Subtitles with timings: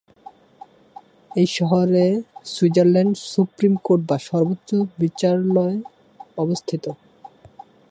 [1.31, 2.05] এই শহরে
[2.45, 4.69] সুইজারল্যান্ডের সুপ্রিম কোর্ট বা সর্বোচ্চ
[4.99, 5.77] বিচারালয়
[6.37, 6.85] অবস্থিত।